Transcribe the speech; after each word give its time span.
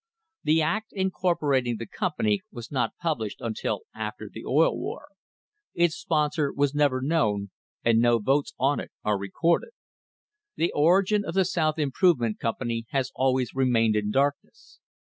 "The 0.45 0.63
act 0.63 0.93
incorporating 0.93 1.77
the 1.77 1.85
company 1.85 2.41
was 2.51 2.71
not 2.71 2.97
published 2.99 3.39
until 3.39 3.81
after 3.93 4.31
the 4.33 4.43
oil 4.43 4.75
war; 4.75 5.09
its 5.75 5.93
sponsor 5.95 6.51
was 6.51 6.73
never 6.73 7.03
known, 7.03 7.51
and 7.85 7.99
no 7.99 8.17
votes 8.17 8.55
on 8.57 8.79
it 8.79 8.89
are 9.03 9.19
recorded. 9.19 9.73
The 10.55 10.71
origin 10.73 11.23
of 11.23 11.35
the 11.35 11.45
South 11.45 11.77
Improve 11.77 12.19
ment 12.19 12.39
Company 12.39 12.85
has 12.89 13.11
always 13.13 13.53
remained 13.53 13.95
in 13.95 14.09
darkness. 14.09 14.79